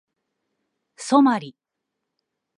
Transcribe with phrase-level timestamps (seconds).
[0.97, 1.55] ソマリ